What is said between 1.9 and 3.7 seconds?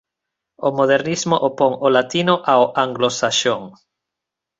latino ó anglosaxón.